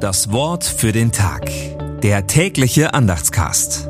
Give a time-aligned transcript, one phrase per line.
[0.00, 1.50] Das Wort für den Tag.
[2.00, 3.86] Der tägliche Andachtscast.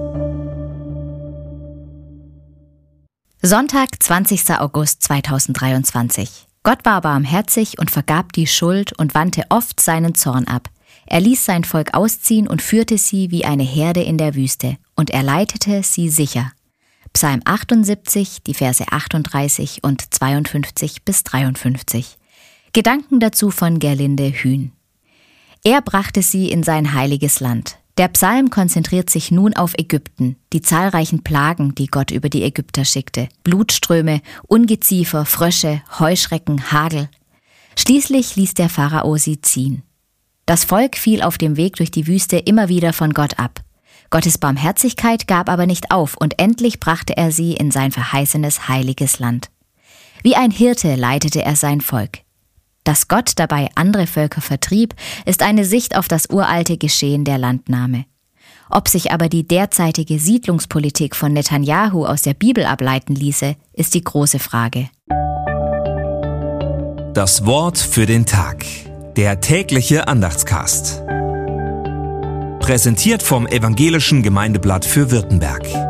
[3.40, 4.58] Sonntag, 20.
[4.58, 6.48] August 2023.
[6.64, 10.68] Gott war barmherzig und vergab die Schuld und wandte oft seinen Zorn ab.
[11.06, 15.10] Er ließ sein Volk ausziehen und führte sie wie eine Herde in der Wüste, und
[15.10, 16.50] er leitete sie sicher.
[17.12, 22.18] Psalm 78, die Verse 38 und 52 bis 53.
[22.72, 24.72] Gedanken dazu von Gerlinde Hühn.
[25.62, 27.76] Er brachte sie in sein heiliges Land.
[27.98, 32.86] Der Psalm konzentriert sich nun auf Ägypten, die zahlreichen Plagen, die Gott über die Ägypter
[32.86, 33.28] schickte.
[33.44, 37.10] Blutströme, Ungeziefer, Frösche, Heuschrecken, Hagel.
[37.76, 39.82] Schließlich ließ der Pharao sie ziehen.
[40.46, 43.60] Das Volk fiel auf dem Weg durch die Wüste immer wieder von Gott ab.
[44.08, 49.18] Gottes Barmherzigkeit gab aber nicht auf und endlich brachte er sie in sein verheißenes heiliges
[49.18, 49.50] Land.
[50.22, 52.20] Wie ein Hirte leitete er sein Volk.
[52.84, 54.94] Dass Gott dabei andere Völker vertrieb,
[55.26, 58.04] ist eine Sicht auf das uralte Geschehen der Landnahme.
[58.70, 64.04] Ob sich aber die derzeitige Siedlungspolitik von Netanyahu aus der Bibel ableiten ließe, ist die
[64.04, 64.88] große Frage.
[67.12, 68.64] Das Wort für den Tag.
[69.16, 71.02] Der tägliche Andachtscast.
[72.60, 75.89] Präsentiert vom Evangelischen Gemeindeblatt für Württemberg.